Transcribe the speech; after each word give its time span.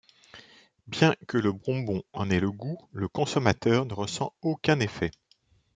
Bien 0.87 1.13
que 1.27 1.37
le 1.37 1.51
bonbon 1.51 2.01
en 2.13 2.31
ait 2.31 2.39
le 2.39 2.51
goût, 2.51 2.79
le 2.91 3.07
consommateur 3.07 3.85
ne 3.85 3.93
ressent 3.93 4.33
aucun 4.41 4.79
effet. 4.79 5.11